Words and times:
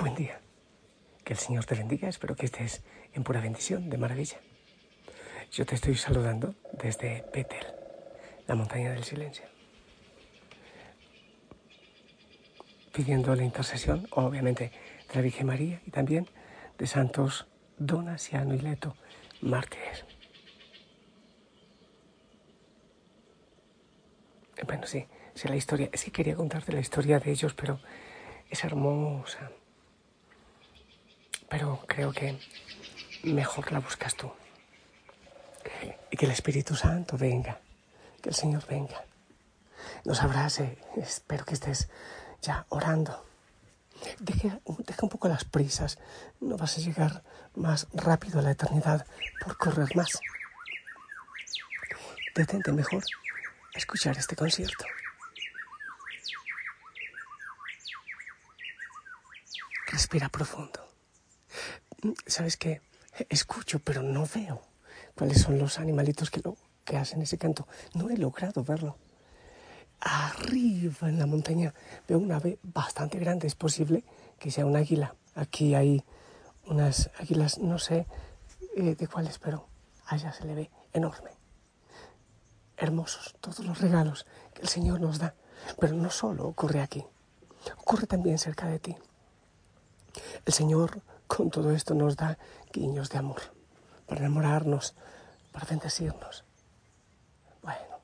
buen 0.00 0.14
día. 0.14 0.40
Que 1.24 1.34
el 1.34 1.38
Señor 1.38 1.66
te 1.66 1.74
bendiga. 1.74 2.08
Espero 2.08 2.34
que 2.34 2.46
estés 2.46 2.82
en 3.12 3.22
pura 3.22 3.40
bendición, 3.40 3.90
de 3.90 3.98
maravilla. 3.98 4.38
Yo 5.52 5.66
te 5.66 5.74
estoy 5.74 5.94
saludando 5.94 6.54
desde 6.72 7.24
Betel, 7.34 7.66
la 8.46 8.54
montaña 8.54 8.92
del 8.92 9.04
silencio. 9.04 9.44
Pidiendo 12.94 13.34
la 13.36 13.44
intercesión, 13.44 14.08
obviamente, 14.12 14.72
de 15.08 15.14
la 15.14 15.20
Virgen 15.20 15.46
María 15.46 15.82
y 15.86 15.90
también 15.90 16.26
de 16.78 16.86
santos 16.86 17.46
Donasiano 17.76 18.54
y 18.54 18.58
Leto, 18.58 18.96
mártires. 19.42 20.06
Bueno, 24.66 24.86
sí, 24.86 25.06
sí, 25.34 25.48
la 25.48 25.56
historia. 25.56 25.90
Sí 25.92 26.10
quería 26.10 26.36
contarte 26.36 26.72
la 26.72 26.80
historia 26.80 27.18
de 27.18 27.30
ellos, 27.30 27.54
pero 27.54 27.80
es 28.48 28.64
hermosa. 28.64 29.50
Pero 31.50 31.84
creo 31.86 32.12
que 32.12 32.38
mejor 33.24 33.72
la 33.72 33.80
buscas 33.80 34.14
tú. 34.14 34.32
Y 36.10 36.16
que 36.16 36.24
el 36.24 36.32
Espíritu 36.32 36.74
Santo 36.74 37.18
venga, 37.18 37.60
que 38.22 38.30
el 38.30 38.34
Señor 38.34 38.64
venga, 38.66 39.04
nos 40.04 40.22
abrace. 40.22 40.78
Espero 40.96 41.44
que 41.44 41.54
estés 41.54 41.88
ya 42.40 42.64
orando. 42.68 43.26
Deja, 44.20 44.60
deja, 44.78 45.02
un 45.02 45.08
poco 45.10 45.28
las 45.28 45.44
prisas. 45.44 45.98
No 46.40 46.56
vas 46.56 46.78
a 46.78 46.80
llegar 46.80 47.22
más 47.54 47.88
rápido 47.92 48.38
a 48.38 48.42
la 48.42 48.52
eternidad 48.52 49.06
por 49.44 49.58
correr 49.58 49.94
más. 49.96 50.18
Detente 52.34 52.72
mejor 52.72 53.02
escuchar 53.74 54.16
este 54.16 54.36
concierto. 54.36 54.84
Respira 59.88 60.28
profundo. 60.28 60.89
¿Sabes 62.26 62.56
qué? 62.56 62.80
Escucho, 63.28 63.80
pero 63.80 64.02
no 64.02 64.26
veo 64.34 64.62
cuáles 65.14 65.40
son 65.40 65.58
los 65.58 65.78
animalitos 65.78 66.30
que, 66.30 66.40
lo, 66.40 66.56
que 66.84 66.96
hacen 66.96 67.22
ese 67.22 67.38
canto. 67.38 67.66
No 67.94 68.10
he 68.10 68.16
logrado 68.16 68.62
verlo. 68.64 68.96
Arriba 70.00 71.08
en 71.08 71.18
la 71.18 71.26
montaña 71.26 71.74
veo 72.08 72.18
una 72.18 72.36
ave 72.36 72.58
bastante 72.62 73.18
grande. 73.18 73.46
Es 73.46 73.54
posible 73.54 74.04
que 74.38 74.50
sea 74.50 74.66
un 74.66 74.76
águila. 74.76 75.14
Aquí 75.34 75.74
hay 75.74 76.04
unas 76.66 77.10
águilas, 77.18 77.58
no 77.58 77.78
sé 77.78 78.06
eh, 78.76 78.94
de 78.94 79.06
cuáles, 79.08 79.38
pero 79.38 79.66
allá 80.06 80.32
se 80.32 80.44
le 80.44 80.54
ve 80.54 80.70
enorme 80.92 81.40
hermosos 82.80 83.36
todos 83.40 83.60
los 83.60 83.80
regalos 83.80 84.26
que 84.54 84.62
el 84.62 84.68
Señor 84.68 85.00
nos 85.00 85.18
da. 85.18 85.34
Pero 85.78 85.94
no 85.94 86.10
solo 86.10 86.46
ocurre 86.46 86.80
aquí, 86.80 87.04
ocurre 87.78 88.06
también 88.06 88.38
cerca 88.38 88.66
de 88.66 88.78
ti. 88.78 88.96
El 90.44 90.52
Señor 90.52 91.02
con 91.36 91.48
todo 91.48 91.70
esto 91.70 91.94
nos 91.94 92.16
da 92.16 92.36
guiños 92.72 93.08
de 93.08 93.18
amor, 93.18 93.40
para 94.06 94.20
enamorarnos, 94.20 94.96
para 95.52 95.64
bendecirnos. 95.64 96.44
Bueno, 97.62 98.00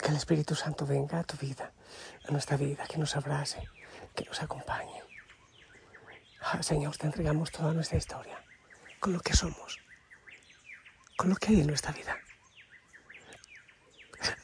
que 0.00 0.08
el 0.08 0.16
Espíritu 0.16 0.54
Santo 0.54 0.86
venga 0.86 1.18
a 1.18 1.24
tu 1.24 1.36
vida, 1.36 1.72
a 2.26 2.32
nuestra 2.32 2.56
vida, 2.56 2.86
que 2.86 2.96
nos 2.96 3.14
abrace, 3.16 3.68
que 4.14 4.24
nos 4.24 4.42
acompañe. 4.42 5.02
Ah, 6.40 6.62
Señor, 6.62 6.96
te 6.96 7.06
entregamos 7.06 7.50
toda 7.50 7.74
nuestra 7.74 7.98
historia, 7.98 8.42
con 9.00 9.12
lo 9.12 9.20
que 9.20 9.34
somos, 9.34 9.78
con 11.18 11.28
lo 11.28 11.36
que 11.36 11.48
hay 11.48 11.60
en 11.60 11.66
nuestra 11.66 11.92
vida. 11.92 12.16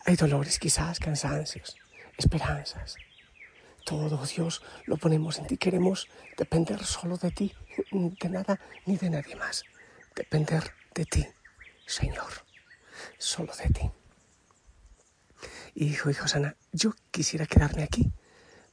Hay 0.05 0.17
dolores 0.17 0.59
quizás, 0.59 1.01
cansancios, 1.01 1.75
esperanzas. 2.19 2.97
Todo, 3.85 4.25
Dios, 4.27 4.63
lo 4.87 4.97
ponemos 4.97 5.39
en 5.39 5.47
ti. 5.47 5.57
Queremos 5.57 6.09
depender 6.37 6.85
solo 6.85 7.17
de 7.17 7.31
ti, 7.31 7.55
de 7.91 8.29
nada 8.29 8.61
ni 8.87 8.97
de 8.97 9.11
nadie 9.11 9.37
más. 9.37 9.65
Depender 10.15 10.63
de 10.95 11.05
ti, 11.07 11.27
Señor, 11.87 12.45
solo 13.19 13.53
de 13.57 13.69
ti. 13.69 13.91
Hijo 15.75 16.11
y 16.11 16.15
Josana, 16.15 16.57
yo 16.73 16.93
quisiera 17.11 17.47
quedarme 17.47 17.83
aquí 17.83 18.13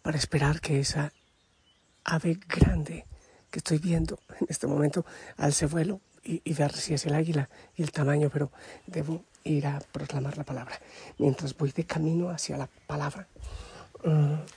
para 0.01 0.17
esperar 0.17 0.59
que 0.59 0.79
esa 0.79 1.13
ave 2.03 2.39
grande 2.47 3.05
que 3.51 3.59
estoy 3.59 3.77
viendo 3.77 4.19
en 4.39 4.47
este 4.49 4.67
momento 4.67 5.05
alce 5.37 5.65
vuelo 5.65 6.01
y, 6.23 6.53
ver 6.53 6.73
si 6.73 6.93
es 6.93 7.05
el 7.05 7.15
águila 7.15 7.49
y 7.75 7.83
el 7.83 7.91
tamaño, 7.91 8.29
pero 8.29 8.51
debo 8.85 9.23
ir 9.45 9.65
a 9.67 9.79
proclamar 9.79 10.37
la 10.37 10.43
palabra. 10.43 10.77
Mientras 11.17 11.55
voy 11.55 11.71
de 11.71 11.85
camino 11.85 12.29
hacia 12.29 12.57
la 12.57 12.67
palabra, 12.85 13.27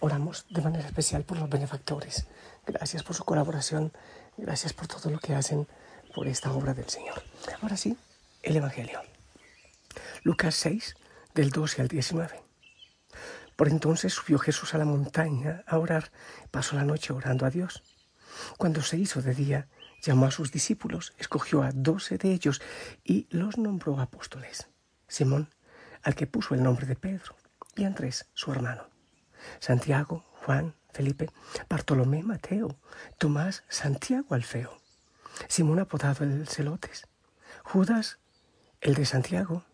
oramos 0.00 0.46
de 0.50 0.62
manera 0.62 0.86
especial 0.86 1.24
por 1.24 1.38
los 1.38 1.48
benefactores. 1.48 2.26
Gracias 2.66 3.02
por 3.02 3.16
su 3.16 3.24
colaboración, 3.24 3.92
gracias 4.36 4.72
por 4.72 4.86
todo 4.86 5.10
lo 5.10 5.18
que 5.18 5.34
hacen 5.34 5.66
por 6.14 6.28
esta 6.28 6.52
obra 6.52 6.74
del 6.74 6.88
Señor. 6.88 7.22
Ahora 7.62 7.76
sí, 7.76 7.96
el 8.42 8.56
Evangelio. 8.56 9.00
Lucas 10.22 10.54
6, 10.56 10.96
del 11.34 11.50
12 11.50 11.82
al 11.82 11.88
19. 11.88 12.42
Por 13.56 13.68
entonces 13.68 14.14
subió 14.14 14.38
Jesús 14.38 14.74
a 14.74 14.78
la 14.78 14.84
montaña 14.84 15.64
a 15.66 15.78
orar, 15.78 16.10
pasó 16.50 16.76
la 16.76 16.84
noche 16.84 17.12
orando 17.12 17.46
a 17.46 17.50
Dios. 17.50 17.82
Cuando 18.56 18.82
se 18.82 18.96
hizo 18.96 19.22
de 19.22 19.34
día, 19.34 19.68
llamó 20.02 20.26
a 20.26 20.30
sus 20.30 20.50
discípulos, 20.50 21.12
escogió 21.18 21.62
a 21.62 21.72
doce 21.72 22.16
de 22.16 22.32
ellos 22.32 22.60
y 23.04 23.26
los 23.30 23.58
nombró 23.58 24.00
apóstoles. 24.00 24.68
Simón, 25.08 25.48
al 26.02 26.14
que 26.14 26.26
puso 26.26 26.54
el 26.54 26.62
nombre 26.62 26.86
de 26.86 26.96
Pedro, 26.96 27.36
y 27.76 27.84
Andrés, 27.84 28.26
su 28.34 28.52
hermano. 28.52 28.89
Santiago, 29.58 30.24
Juan, 30.44 30.74
Felipe, 30.92 31.30
Bartolomé, 31.68 32.22
Mateo, 32.22 32.76
Tomás, 33.18 33.64
Santiago 33.68 34.34
Alfeo, 34.34 34.80
Simón 35.48 35.78
apodado 35.78 36.24
el 36.24 36.48
Celotes, 36.48 37.06
Judas, 37.64 38.18
el 38.80 38.94
de 38.94 39.04
Santiago, 39.04 39.64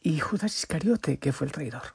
y 0.00 0.18
Judas 0.18 0.56
Iscariote, 0.58 1.18
que 1.18 1.32
fue 1.32 1.46
el 1.46 1.52
traidor. 1.52 1.94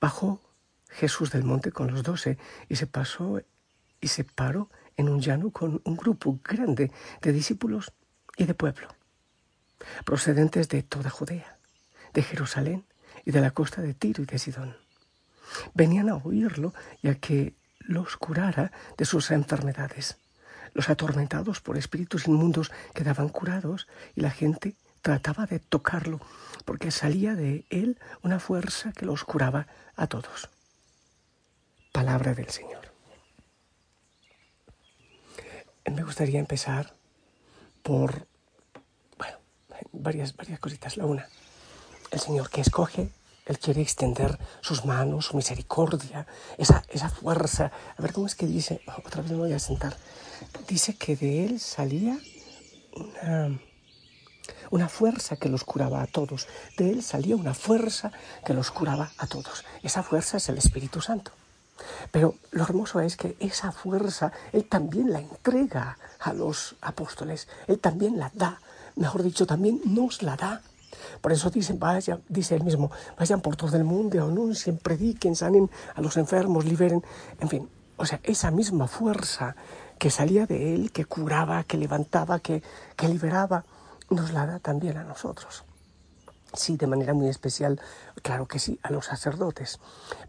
Bajó 0.00 0.40
Jesús 0.88 1.30
del 1.30 1.44
monte 1.44 1.72
con 1.72 1.90
los 1.90 2.02
doce 2.02 2.38
y 2.68 2.76
se 2.76 2.86
pasó 2.86 3.40
y 4.00 4.08
se 4.08 4.24
paró 4.24 4.70
en 4.96 5.08
un 5.08 5.20
llano 5.20 5.50
con 5.50 5.80
un 5.84 5.96
grupo 5.96 6.38
grande 6.44 6.92
de 7.20 7.32
discípulos 7.32 7.92
y 8.36 8.44
de 8.44 8.54
pueblo, 8.54 8.88
procedentes 10.04 10.68
de 10.68 10.82
toda 10.82 11.10
Judea, 11.10 11.58
de 12.12 12.22
Jerusalén 12.22 12.86
y 13.24 13.32
de 13.32 13.40
la 13.40 13.50
costa 13.50 13.82
de 13.82 13.94
Tiro 13.94 14.22
y 14.22 14.26
de 14.26 14.38
Sidón. 14.38 14.83
Venían 15.72 16.10
a 16.10 16.16
oírlo 16.16 16.74
y 17.02 17.08
a 17.08 17.14
que 17.14 17.56
los 17.80 18.16
curara 18.16 18.72
de 18.96 19.04
sus 19.04 19.30
enfermedades. 19.30 20.18
Los 20.72 20.90
atormentados 20.90 21.60
por 21.60 21.78
espíritus 21.78 22.26
inmundos 22.26 22.72
quedaban 22.94 23.28
curados 23.28 23.86
y 24.14 24.20
la 24.20 24.30
gente 24.30 24.76
trataba 25.02 25.46
de 25.46 25.60
tocarlo 25.60 26.20
porque 26.64 26.90
salía 26.90 27.34
de 27.34 27.66
él 27.70 27.98
una 28.22 28.40
fuerza 28.40 28.92
que 28.92 29.06
los 29.06 29.24
curaba 29.24 29.66
a 29.96 30.06
todos. 30.06 30.50
Palabra 31.92 32.34
del 32.34 32.48
Señor. 32.48 32.94
me 35.92 36.02
gustaría 36.02 36.40
empezar 36.40 36.94
por, 37.82 38.26
bueno, 39.16 39.38
varias, 39.92 40.34
varias 40.34 40.58
cositas. 40.58 40.96
La 40.96 41.06
una, 41.06 41.28
el 42.10 42.20
Señor 42.20 42.50
que 42.50 42.62
escoge, 42.62 43.10
Él 43.46 43.58
quiere 43.58 43.82
extender 43.82 44.38
sus 44.60 44.84
manos, 44.84 45.26
su 45.26 45.36
misericordia, 45.36 46.26
esa, 46.56 46.82
esa 46.88 47.10
fuerza. 47.10 47.72
A 47.96 48.02
ver, 48.02 48.12
¿cómo 48.12 48.26
es 48.26 48.34
que 48.34 48.46
dice? 48.46 48.80
Otra 49.04 49.22
vez 49.22 49.32
me 49.32 49.38
voy 49.38 49.52
a 49.52 49.58
sentar. 49.58 49.96
Dice 50.66 50.96
que 50.96 51.16
de 51.16 51.44
Él 51.44 51.60
salía 51.60 52.18
una, 53.20 53.58
una 54.70 54.88
fuerza 54.88 55.36
que 55.36 55.48
los 55.48 55.64
curaba 55.64 56.02
a 56.02 56.06
todos. 56.06 56.48
De 56.76 56.90
Él 56.90 57.02
salía 57.02 57.36
una 57.36 57.54
fuerza 57.54 58.12
que 58.44 58.54
los 58.54 58.70
curaba 58.70 59.12
a 59.18 59.26
todos. 59.26 59.64
Esa 59.82 60.02
fuerza 60.02 60.38
es 60.38 60.48
el 60.48 60.58
Espíritu 60.58 61.00
Santo. 61.00 61.32
Pero 62.10 62.36
lo 62.52 62.62
hermoso 62.62 63.00
es 63.00 63.16
que 63.16 63.36
esa 63.40 63.72
fuerza 63.72 64.32
Él 64.52 64.64
también 64.68 65.12
la 65.12 65.20
entrega 65.20 65.98
a 66.20 66.32
los 66.32 66.76
apóstoles, 66.80 67.48
Él 67.66 67.78
también 67.78 68.18
la 68.18 68.30
da, 68.34 68.60
mejor 68.96 69.22
dicho, 69.22 69.46
también 69.46 69.80
nos 69.84 70.22
la 70.22 70.36
da. 70.36 70.62
Por 71.20 71.32
eso 71.32 71.50
dice, 71.50 71.74
vaya, 71.74 72.20
dice 72.28 72.54
él 72.54 72.64
mismo, 72.64 72.90
vayan 73.18 73.40
por 73.40 73.56
todo 73.56 73.76
el 73.76 73.84
mundo, 73.84 74.22
anuncien, 74.22 74.78
prediquen, 74.78 75.36
sanen 75.36 75.70
a 75.94 76.00
los 76.00 76.16
enfermos, 76.16 76.64
liberen, 76.64 77.02
en 77.40 77.48
fin, 77.48 77.68
o 77.96 78.06
sea, 78.06 78.20
esa 78.22 78.50
misma 78.50 78.88
fuerza 78.88 79.56
que 79.98 80.10
salía 80.10 80.46
de 80.46 80.74
él, 80.74 80.92
que 80.92 81.04
curaba, 81.04 81.64
que 81.64 81.76
levantaba, 81.76 82.40
que, 82.40 82.62
que 82.96 83.08
liberaba, 83.08 83.64
nos 84.10 84.32
la 84.32 84.46
da 84.46 84.58
también 84.58 84.96
a 84.98 85.04
nosotros. 85.04 85.64
Sí, 86.52 86.76
de 86.76 86.86
manera 86.86 87.14
muy 87.14 87.28
especial, 87.28 87.80
claro 88.22 88.46
que 88.46 88.58
sí, 88.58 88.78
a 88.82 88.90
los 88.90 89.06
sacerdotes, 89.06 89.80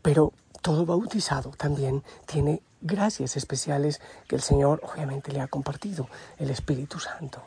pero 0.02 0.34
todo 0.62 0.86
bautizado 0.86 1.52
también 1.52 2.04
tiene 2.26 2.64
gracias 2.82 3.38
especiales 3.38 4.02
que 4.28 4.36
el 4.36 4.42
Señor 4.42 4.82
obviamente 4.84 5.32
le 5.32 5.42
ha 5.42 5.48
compartido, 5.48 6.08
el 6.38 6.50
Espíritu 6.50 7.00
Santo. 7.00 7.44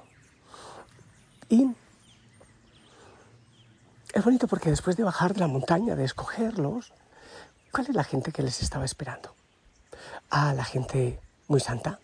Y 1.49 1.69
es 4.19 4.25
bonito 4.25 4.49
porque 4.49 4.71
después 4.71 4.97
de 4.97 5.05
bajar 5.05 5.35
de 5.35 5.41
la 5.41 5.47
montaña, 5.47 5.97
de 5.97 6.05
escogerlos, 6.05 6.93
¿Cuál 7.71 7.87
es 7.89 7.95
la 7.95 8.05
gente 8.05 8.33
que 8.33 8.43
les 8.43 8.63
estaba 8.63 8.85
esperando? 8.85 9.35
A 10.31 10.55
la 10.55 10.65
gente 10.65 11.21
muy 11.49 11.61
santa, 11.61 12.01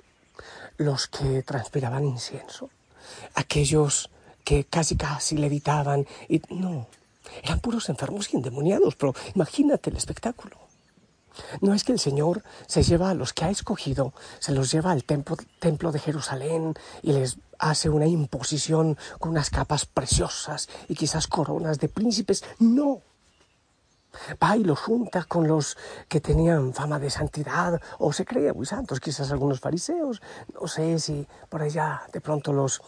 los 0.77 1.07
que 1.07 1.43
transpiraban 1.43 2.05
incienso, 2.05 2.71
aquellos 3.35 4.11
que 4.45 4.65
casi 4.65 4.97
casi 4.97 5.37
levitaban 5.37 6.07
y 6.29 6.43
no, 6.51 6.87
eran 7.43 7.61
puros 7.61 7.89
enfermos 7.89 8.33
y 8.33 8.37
endemoniados, 8.37 8.95
pero 8.97 9.15
imagínate 9.35 9.91
el 9.91 9.97
espectáculo. 9.97 10.57
No 11.61 11.75
es 11.75 11.85
que 11.85 11.93
el 11.93 11.99
Señor 11.99 12.43
se 12.67 12.83
lleva 12.83 13.11
a 13.11 13.15
los 13.15 13.33
que 13.33 13.45
ha 13.45 13.51
escogido, 13.51 14.13
se 14.39 14.53
los 14.53 14.71
lleva 14.71 14.93
al 14.93 15.05
templo, 15.05 15.93
de 15.93 15.99
Jerusalén 15.99 16.75
y 17.03 17.13
les 17.13 17.39
hace 17.59 17.89
una 17.89 18.07
imposición 18.07 18.97
con 19.19 19.33
unas 19.33 19.51
capas 19.51 19.87
preciosas 19.87 20.69
y 20.89 20.95
quizás 20.95 21.27
coronas 21.27 21.79
de 21.79 21.89
príncipes. 21.89 22.45
No, 22.59 23.03
va 24.43 24.57
y 24.57 24.65
los 24.65 24.79
junta 24.79 25.25
con 25.25 25.49
los 25.49 25.77
que 26.09 26.21
tenían 26.21 26.73
fama 26.73 26.99
de 26.99 27.11
santidad 27.11 27.81
o 27.99 28.13
se 28.13 28.25
creían 28.25 28.57
muy 28.57 28.67
santos, 28.67 29.01
quizás 29.01 29.31
algunos 29.33 29.61
fariseos, 29.61 30.23
no 30.61 30.67
sé 30.69 30.99
si 30.99 31.27
por 31.49 31.63
allá 31.63 32.03
de 32.13 32.21
pronto 32.21 32.53
los, 32.53 32.81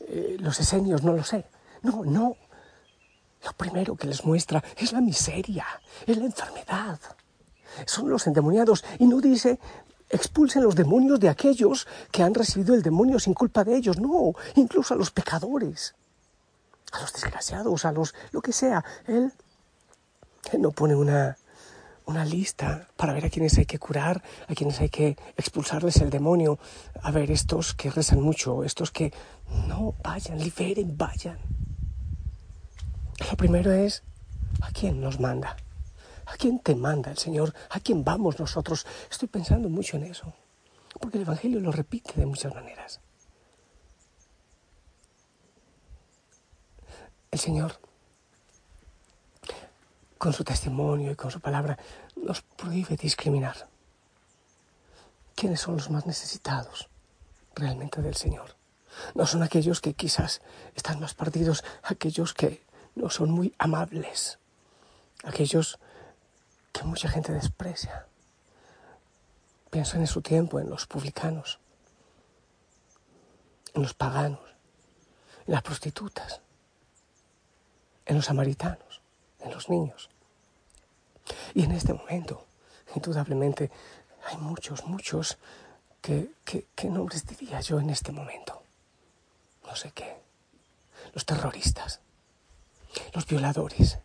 eh, 0.00 0.36
los 0.38 0.58
esenios, 0.60 1.02
no 1.02 1.12
lo 1.12 1.24
sé. 1.24 1.46
No, 1.82 2.04
no. 2.04 2.36
Lo 3.44 3.52
primero 3.54 3.96
que 3.96 4.06
les 4.06 4.24
muestra 4.24 4.62
es 4.76 4.92
la 4.92 5.00
miseria, 5.00 5.66
es 6.06 6.16
la 6.16 6.26
enfermedad. 6.26 7.00
Son 7.86 8.08
los 8.08 8.26
endemoniados 8.26 8.84
y 8.98 9.06
no 9.06 9.20
dice 9.20 9.58
expulsen 10.12 10.62
los 10.62 10.76
demonios 10.76 11.18
de 11.18 11.30
aquellos 11.30 11.88
que 12.10 12.22
han 12.22 12.34
recibido 12.34 12.74
el 12.74 12.82
demonio 12.82 13.18
sin 13.18 13.32
culpa 13.34 13.64
de 13.64 13.76
ellos, 13.76 13.98
no, 13.98 14.34
incluso 14.56 14.92
a 14.92 14.96
los 14.96 15.10
pecadores, 15.10 15.94
a 16.92 17.00
los 17.00 17.12
desgraciados, 17.14 17.84
a 17.86 17.92
los 17.92 18.14
lo 18.30 18.42
que 18.42 18.52
sea. 18.52 18.84
Él 19.06 19.32
no 20.58 20.70
pone 20.70 20.94
una, 20.94 21.38
una 22.06 22.24
lista 22.24 22.88
para 22.96 23.14
ver 23.14 23.24
a 23.24 23.30
quienes 23.30 23.56
hay 23.58 23.64
que 23.64 23.78
curar, 23.78 24.22
a 24.48 24.54
quienes 24.54 24.80
hay 24.80 24.90
que 24.90 25.16
expulsarles 25.36 25.96
el 25.96 26.10
demonio. 26.10 26.58
A 27.02 27.10
ver, 27.10 27.30
estos 27.30 27.74
que 27.74 27.90
rezan 27.90 28.20
mucho, 28.20 28.64
estos 28.64 28.90
que 28.90 29.12
no, 29.66 29.94
vayan, 30.02 30.38
liberen, 30.38 30.96
vayan. 30.96 31.38
Lo 33.30 33.36
primero 33.36 33.72
es, 33.72 34.02
¿a 34.60 34.70
quién 34.72 35.00
nos 35.00 35.20
manda? 35.20 35.56
¿A 36.32 36.36
quién 36.36 36.58
te 36.60 36.74
manda 36.74 37.10
el 37.10 37.18
Señor? 37.18 37.54
¿A 37.70 37.80
quién 37.80 38.04
vamos 38.04 38.38
nosotros? 38.38 38.86
Estoy 39.10 39.28
pensando 39.28 39.68
mucho 39.68 39.96
en 39.96 40.04
eso, 40.04 40.32
porque 40.98 41.18
el 41.18 41.24
Evangelio 41.24 41.60
lo 41.60 41.72
repite 41.72 42.14
de 42.14 42.26
muchas 42.26 42.54
maneras. 42.54 43.00
El 47.30 47.38
Señor 47.38 47.78
con 50.22 50.32
su 50.32 50.44
testimonio 50.44 51.10
y 51.10 51.16
con 51.16 51.32
su 51.32 51.40
palabra, 51.40 51.76
nos 52.14 52.42
prohíbe 52.42 52.94
discriminar. 52.94 53.68
¿Quiénes 55.34 55.58
son 55.58 55.74
los 55.74 55.90
más 55.90 56.06
necesitados 56.06 56.88
realmente 57.56 58.00
del 58.00 58.14
Señor? 58.14 58.54
No 59.16 59.26
son 59.26 59.42
aquellos 59.42 59.80
que 59.80 59.94
quizás 59.94 60.40
están 60.76 61.00
más 61.00 61.14
perdidos, 61.14 61.64
aquellos 61.82 62.34
que 62.34 62.62
no 62.94 63.10
son 63.10 63.32
muy 63.32 63.52
amables, 63.58 64.38
aquellos 65.24 65.80
que 66.72 66.84
mucha 66.84 67.08
gente 67.08 67.32
desprecia. 67.32 68.06
Pienso 69.70 69.96
en 69.96 70.06
su 70.06 70.22
tiempo 70.22 70.60
en 70.60 70.68
los 70.68 70.86
publicanos, 70.86 71.58
en 73.74 73.82
los 73.82 73.94
paganos, 73.94 74.40
en 75.46 75.54
las 75.54 75.62
prostitutas, 75.62 76.40
en 78.06 78.16
los 78.16 78.26
samaritanos, 78.26 79.00
en 79.40 79.50
los 79.50 79.68
niños. 79.68 80.10
Y 81.54 81.64
en 81.64 81.72
este 81.72 81.94
momento, 81.94 82.46
indudablemente, 82.94 83.70
hay 84.26 84.36
muchos, 84.36 84.84
muchos 84.84 85.38
que, 86.00 86.32
que, 86.44 86.66
¿qué 86.74 86.88
nombres 86.88 87.26
diría 87.26 87.60
yo 87.60 87.80
en 87.80 87.90
este 87.90 88.12
momento? 88.12 88.62
No 89.64 89.76
sé 89.76 89.92
qué. 89.92 90.20
Los 91.14 91.24
terroristas, 91.24 92.00
los 93.14 93.26
violadores. 93.26 93.98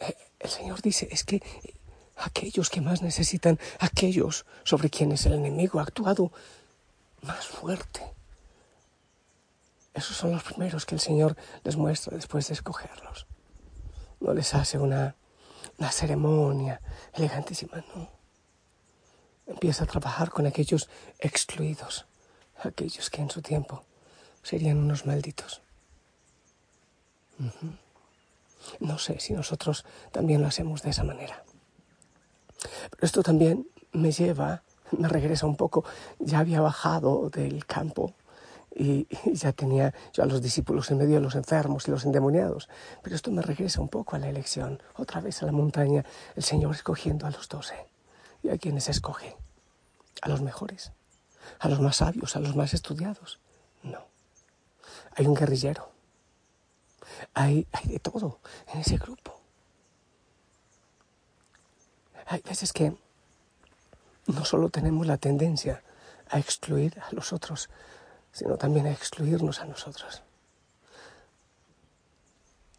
Eh, 0.00 0.16
el 0.40 0.50
Señor 0.50 0.82
dice, 0.82 1.08
es 1.10 1.24
que 1.24 1.42
aquellos 2.16 2.70
que 2.70 2.80
más 2.80 3.02
necesitan, 3.02 3.58
aquellos 3.78 4.46
sobre 4.64 4.90
quienes 4.90 5.26
el 5.26 5.34
enemigo 5.34 5.80
ha 5.80 5.82
actuado 5.82 6.32
más 7.22 7.46
fuerte, 7.46 8.02
esos 9.94 10.16
son 10.16 10.30
los 10.30 10.44
primeros 10.44 10.86
que 10.86 10.94
el 10.94 11.00
Señor 11.00 11.36
les 11.64 11.76
muestra 11.76 12.16
después 12.16 12.46
de 12.46 12.54
escogerlos. 12.54 13.26
No 14.20 14.32
les 14.32 14.54
hace 14.54 14.78
una 14.78 15.16
la 15.78 15.90
ceremonia 15.90 16.80
elegantísima, 17.14 17.84
no. 17.94 18.10
Empieza 19.46 19.84
a 19.84 19.86
trabajar 19.86 20.30
con 20.30 20.46
aquellos 20.46 20.88
excluidos, 21.18 22.06
aquellos 22.62 23.10
que 23.10 23.22
en 23.22 23.30
su 23.30 23.40
tiempo 23.40 23.84
serían 24.42 24.78
unos 24.78 25.06
malditos. 25.06 25.62
No 28.80 28.98
sé 28.98 29.20
si 29.20 29.32
nosotros 29.32 29.84
también 30.12 30.42
lo 30.42 30.48
hacemos 30.48 30.82
de 30.82 30.90
esa 30.90 31.04
manera. 31.04 31.44
Pero 32.90 33.06
esto 33.06 33.22
también 33.22 33.68
me 33.92 34.12
lleva, 34.12 34.62
me 34.92 35.08
regresa 35.08 35.46
un 35.46 35.56
poco, 35.56 35.84
ya 36.18 36.40
había 36.40 36.60
bajado 36.60 37.30
del 37.30 37.66
campo 37.66 38.14
y, 38.74 39.06
ya 39.32 39.52
tenía 39.52 39.94
yo 40.12 40.22
a 40.22 40.26
los 40.26 40.42
discípulos 40.42 40.90
en 40.90 40.98
medio 40.98 41.16
de 41.16 41.20
los 41.20 41.34
enfermos 41.34 41.88
y 41.88 41.90
los 41.90 42.04
endemoniados. 42.04 42.68
Pero 43.02 43.16
esto 43.16 43.30
me 43.30 43.42
regresa 43.42 43.80
un 43.80 43.88
poco 43.88 44.16
a 44.16 44.18
la 44.18 44.28
elección, 44.28 44.82
otra 44.96 45.20
vez 45.20 45.42
a 45.42 45.46
la 45.46 45.52
montaña, 45.52 46.04
el 46.36 46.42
Señor 46.42 46.74
escogiendo 46.74 47.26
a 47.26 47.30
los 47.30 47.48
doce. 47.48 47.86
¿Y 48.42 48.50
a 48.50 48.58
quienes 48.58 48.88
escoge? 48.88 49.36
A 50.22 50.28
los 50.28 50.42
mejores, 50.42 50.92
a 51.58 51.68
los 51.68 51.80
más 51.80 51.96
sabios, 51.96 52.36
a 52.36 52.40
los 52.40 52.54
más 52.54 52.72
estudiados. 52.72 53.40
No. 53.82 54.06
Hay 55.16 55.26
un 55.26 55.34
guerrillero. 55.34 55.97
Hay, 57.34 57.66
hay 57.72 57.88
de 57.88 57.98
todo 57.98 58.40
en 58.72 58.80
ese 58.80 58.96
grupo. 58.96 59.40
Hay 62.26 62.40
veces 62.42 62.72
que 62.72 62.94
no 64.26 64.44
solo 64.44 64.68
tenemos 64.68 65.06
la 65.06 65.16
tendencia 65.16 65.82
a 66.30 66.38
excluir 66.38 67.00
a 67.00 67.12
los 67.12 67.32
otros, 67.32 67.70
sino 68.32 68.56
también 68.56 68.86
a 68.86 68.92
excluirnos 68.92 69.60
a 69.60 69.64
nosotros. 69.64 70.22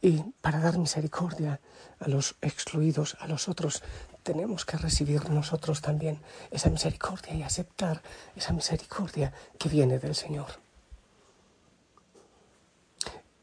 Y 0.02 0.24
para 0.42 0.60
dar 0.60 0.78
misericordia 0.78 1.60
a 2.00 2.08
los 2.08 2.36
excluidos, 2.42 3.18
a 3.20 3.28
los 3.28 3.50
otros, 3.50 3.84
tenemos 4.24 4.66
que 4.66 4.78
recibir 4.78 5.30
nosotros 5.30 5.82
también 5.82 6.22
esa 6.52 6.70
misericordia 6.70 7.34
y 7.34 7.44
aceptar 7.44 8.02
esa 8.36 8.54
misericordia 8.54 9.34
que 9.58 9.68
viene 9.68 10.00
del 10.00 10.16
Señor. 10.16 10.48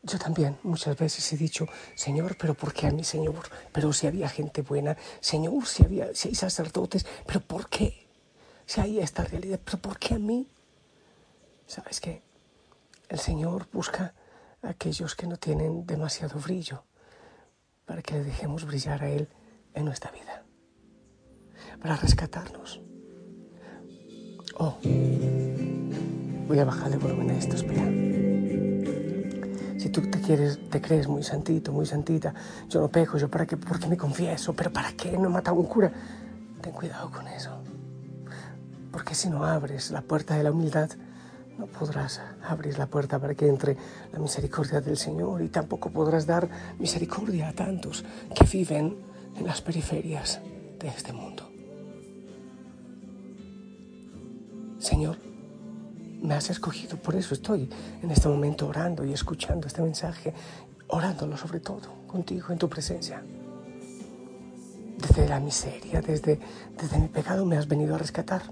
Yo 0.07 0.21
también 0.21 0.57
muchas 0.63 0.97
veces 0.97 1.33
he 1.33 1.37
dicho, 1.37 1.67
Señor, 1.97 2.37
pero 2.39 2.55
¿por 2.55 2.73
qué 2.73 2.87
a 2.87 2.93
mí, 2.93 3.03
Señor? 3.03 3.49
Pero 3.73 3.93
si 3.93 4.07
había 4.07 4.29
gente 4.29 4.63
buena, 4.63 4.97
Señor, 5.21 5.67
si, 5.67 5.83
había, 5.83 6.15
si 6.15 6.29
hay 6.29 6.35
sacerdotes, 6.37 7.05
pero 7.27 7.41
¿por 7.41 7.69
qué? 7.69 8.07
Si 8.67 8.81
hay 8.81 9.01
esta 9.01 9.25
realidad, 9.25 9.59
pero 9.65 9.79
¿por 9.79 9.99
qué 9.99 10.15
a 10.15 10.19
mí? 10.21 10.49
¿Sabes 11.67 12.01
qué? 12.01 12.23
El 13.09 13.19
Señor 13.19 13.67
busca 13.73 14.15
a 14.63 14.69
aquellos 14.69 15.17
que 15.17 15.27
no 15.27 15.39
tienen 15.39 15.85
demasiado 15.87 16.39
brillo 16.39 16.85
para 17.85 18.01
que 18.01 18.15
le 18.15 18.25
dejemos 18.25 18.65
brillar 18.65 19.03
a 19.03 19.11
Él 19.11 19.29
en 19.75 19.85
nuestra 19.87 20.13
vida, 20.13 20.45
para 21.81 21.97
rescatarnos. 21.97 22.81
Oh, 24.57 24.79
voy 26.47 26.59
a 26.61 26.65
bajarle 26.65 26.97
volumen 26.97 27.31
a 27.31 27.39
esto, 27.39 27.57
espera. 27.57 28.26
Si 29.87 29.93
tú 29.93 30.01
te 30.01 30.21
quieres, 30.21 30.59
te 30.69 30.81
crees 30.81 31.07
muy 31.07 31.23
santito, 31.23 31.71
muy 31.71 31.87
santita, 31.87 32.35
yo 32.69 32.81
no 32.81 32.89
peco, 32.89 33.19
yo 33.19 33.31
para 33.31 33.47
qué, 33.47 33.57
porque 33.57 33.87
me 33.87 33.97
confieso, 33.97 34.53
pero 34.53 34.73
para 34.73 34.91
qué 34.95 35.17
no 35.17 35.31
mata 35.31 35.53
a 35.53 35.55
un 35.55 35.67
cura. 35.67 35.93
Ten 36.61 36.73
cuidado 36.73 37.09
con 37.09 37.29
eso, 37.29 37.53
porque 38.91 39.15
si 39.15 39.31
no 39.31 39.45
abres 39.45 39.93
la 39.93 40.01
puerta 40.01 40.37
de 40.37 40.43
la 40.43 40.51
humildad, 40.51 40.91
no 41.57 41.67
podrás 41.67 42.21
abrir 42.49 42.77
la 42.79 42.89
puerta 42.89 43.21
para 43.21 43.37
que 43.37 43.47
entre 43.47 43.77
la 44.13 44.19
misericordia 44.19 44.81
del 44.81 44.97
Señor 44.97 45.41
y 45.41 45.51
tampoco 45.51 45.89
podrás 45.91 46.27
dar 46.27 46.49
misericordia 46.81 47.51
a 47.51 47.53
tantos 47.53 48.05
que 48.35 48.45
viven 48.45 48.97
en 49.37 49.47
las 49.47 49.63
periferias 49.63 50.41
de 50.81 50.89
este 50.89 51.13
mundo. 51.13 51.49
Señor, 54.81 55.17
me 56.23 56.35
has 56.35 56.51
escogido, 56.51 56.97
por 56.97 57.15
eso 57.15 57.35
estoy 57.35 57.69
en 58.03 58.11
este 58.11 58.29
momento 58.29 58.67
orando 58.67 59.05
y 59.05 59.13
escuchando 59.13 59.67
este 59.67 59.83
mensaje, 59.83 60.33
orándolo 60.89 61.37
sobre 61.37 61.61
todo 61.61 62.07
contigo 62.07 62.53
en 62.53 62.59
tu 62.59 62.69
presencia. 62.69 63.23
Desde 64.99 65.29
la 65.29 65.41
miseria, 65.41 66.01
desde, 66.01 66.41
desde 66.81 66.99
mi 66.99 67.09
pecado 67.09 67.45
me 67.45 67.57
has 67.57 67.69
venido 67.69 67.95
a 67.95 67.99
rescatar. 67.99 68.43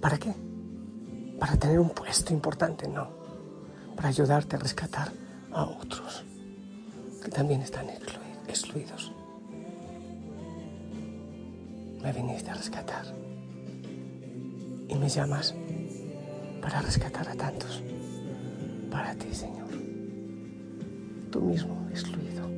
¿Para 0.00 0.18
qué? 0.18 0.34
para 1.38 1.56
tener 1.56 1.78
un 1.78 1.90
puesto 1.90 2.32
importante, 2.32 2.88
no, 2.88 3.08
para 3.96 4.08
ayudarte 4.08 4.56
a 4.56 4.58
rescatar 4.58 5.12
a 5.52 5.64
otros 5.64 6.24
que 7.22 7.30
también 7.30 7.62
están 7.62 7.86
excluidos. 8.48 9.12
me 12.02 12.12
viniste 12.12 12.50
a 12.50 12.54
rescatar. 12.54 13.23
Y 14.88 14.94
me 14.96 15.08
llamas 15.08 15.54
para 16.60 16.80
rescatar 16.80 17.28
a 17.28 17.34
tantos. 17.34 17.82
Para 18.90 19.14
ti, 19.14 19.34
Señor. 19.34 19.68
Tú 21.30 21.40
mismo 21.40 21.86
excluido. 21.90 22.48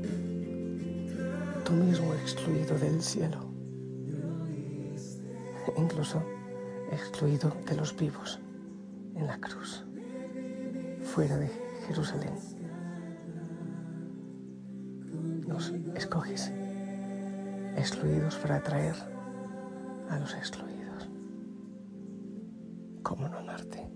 Tú 1.64 1.72
mismo 1.72 2.14
excluido 2.14 2.78
del 2.78 3.02
cielo. 3.02 3.38
Incluso 5.76 6.22
excluido 6.92 7.52
de 7.66 7.76
los 7.76 7.96
vivos 7.96 8.40
en 9.14 9.26
la 9.26 9.38
cruz. 9.38 9.84
Fuera 11.02 11.36
de 11.36 11.50
Jerusalén. 11.86 12.34
Nos 15.46 15.70
escoges 15.94 16.52
excluidos 17.76 18.36
para 18.36 18.56
atraer 18.56 18.94
a 20.10 20.18
los 20.18 20.34
excluidos. 20.34 20.75
¿Cómo 23.06 23.28
no 23.28 23.38
amarte? 23.38 23.95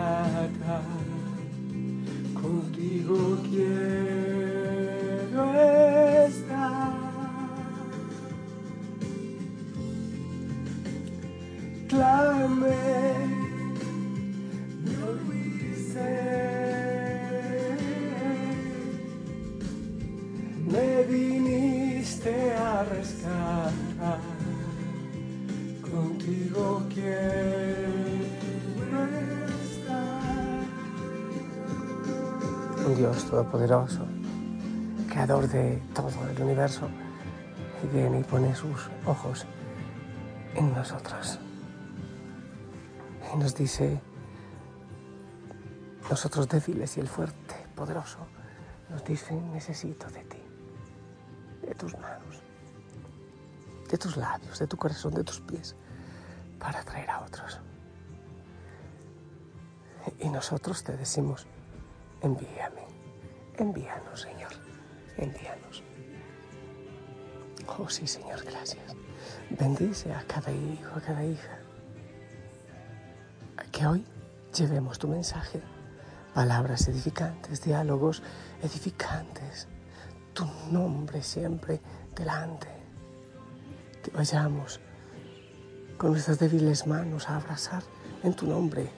Dios 33.11 33.25
todopoderoso, 33.25 34.05
creador 35.09 35.45
de 35.49 35.83
todo 35.93 36.09
el 36.29 36.41
universo, 36.41 36.87
y 37.83 37.87
viene 37.87 38.21
y 38.21 38.23
pone 38.23 38.55
sus 38.55 38.89
ojos 39.05 39.45
en 40.55 40.73
nosotros. 40.73 41.37
Y 43.33 43.37
nos 43.37 43.53
dice, 43.53 43.99
nosotros 46.09 46.47
débiles 46.47 46.95
y 46.95 47.01
el 47.01 47.09
fuerte, 47.09 47.55
poderoso, 47.75 48.19
nos 48.89 49.03
dice, 49.03 49.33
necesito 49.33 50.07
de 50.07 50.23
ti, 50.23 50.41
de 51.63 51.75
tus 51.75 51.93
manos, 51.97 52.41
de 53.89 53.97
tus 53.97 54.15
labios, 54.15 54.57
de 54.57 54.67
tu 54.67 54.77
corazón, 54.77 55.13
de 55.15 55.25
tus 55.25 55.41
pies, 55.41 55.75
para 56.57 56.79
atraer 56.79 57.09
a 57.09 57.19
otros. 57.25 57.59
Y 60.19 60.29
nosotros 60.29 60.81
te 60.85 60.95
decimos, 60.95 61.45
envíame, 62.21 62.90
envíanos, 63.57 64.21
Señor, 64.21 64.51
envíanos. 65.17 65.83
Oh 67.67 67.89
sí, 67.89 68.07
Señor, 68.07 68.43
gracias. 68.43 68.95
Bendice 69.49 70.13
a 70.13 70.23
cada 70.23 70.51
hijo, 70.51 70.95
a 70.95 71.01
cada 71.01 71.23
hija. 71.23 71.59
Que 73.71 73.85
hoy 73.85 74.05
llevemos 74.53 74.99
tu 74.99 75.07
mensaje, 75.07 75.61
palabras 76.33 76.87
edificantes, 76.87 77.63
diálogos 77.63 78.21
edificantes, 78.61 79.67
tu 80.33 80.45
nombre 80.71 81.21
siempre 81.21 81.79
delante. 82.15 82.67
Que 84.03 84.11
vayamos 84.11 84.79
con 85.97 86.11
nuestras 86.11 86.39
débiles 86.39 86.87
manos 86.87 87.29
a 87.29 87.37
abrazar 87.37 87.83
en 88.23 88.33
tu 88.33 88.47
nombre. 88.47 88.89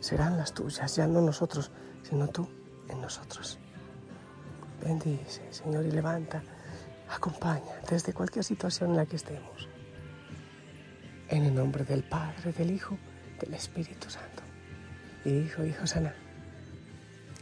Serán 0.00 0.36
las 0.36 0.52
tuyas, 0.52 0.96
ya 0.96 1.06
no 1.06 1.20
nosotros, 1.20 1.70
sino 2.02 2.28
tú 2.28 2.48
en 2.88 3.00
nosotros. 3.00 3.58
Bendice, 4.82 5.42
Señor, 5.50 5.84
y 5.84 5.90
levanta, 5.90 6.42
acompaña 7.10 7.80
desde 7.88 8.12
cualquier 8.12 8.44
situación 8.44 8.90
en 8.90 8.96
la 8.96 9.06
que 9.06 9.16
estemos. 9.16 9.68
En 11.28 11.44
el 11.44 11.54
nombre 11.54 11.84
del 11.84 12.04
Padre, 12.04 12.52
del 12.52 12.70
Hijo, 12.70 12.96
del 13.40 13.54
Espíritu 13.54 14.08
Santo. 14.10 14.42
Hijo, 15.24 15.64
Hijo 15.64 15.86
sana. 15.86 16.14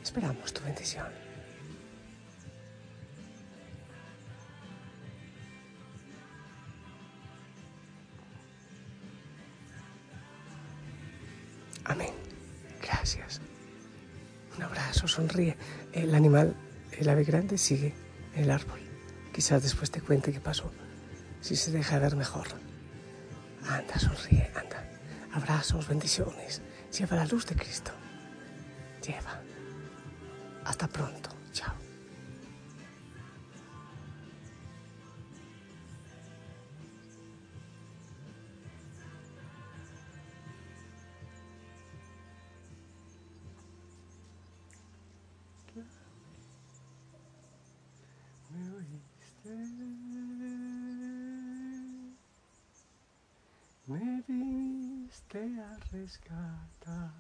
Esperamos 0.03 0.53
tu 0.53 0.63
bendición. 0.65 1.07
Amén. 11.85 12.15
Gracias. 12.81 13.41
Un 14.57 14.63
abrazo, 14.63 15.07
sonríe. 15.07 15.57
El 15.93 16.15
animal, 16.15 16.55
el 16.99 17.09
ave 17.09 17.25
grande, 17.25 17.59
sigue 17.59 17.95
en 18.35 18.45
el 18.45 18.51
árbol. 18.51 18.81
Quizás 19.33 19.63
después 19.63 19.91
te 19.91 20.01
cuente 20.01 20.33
qué 20.33 20.41
pasó. 20.41 20.71
Si 21.41 21.57
se 21.57 21.73
deja 21.73 21.99
ver 21.99 22.17
mejor. 22.17 22.47
Anda, 23.69 23.99
sonríe, 23.99 24.51
anda. 24.55 24.89
Abrazos, 25.33 25.89
bendiciones. 25.89 26.63
Lleva 26.97 27.17
la 27.17 27.27
luz 27.27 27.47
de 27.47 27.57
Cristo. 27.57 27.91
Lleva. 29.05 29.41
Hasta 30.65 30.87
pronto. 30.87 31.31
Chao. 31.53 31.84
Me 53.87 54.23
viste 54.27 55.39
a 55.61 55.79
rescatar, 55.93 57.15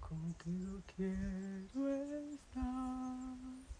contigo 0.00 0.82
quiero 0.96 1.88
estar. 2.32 3.75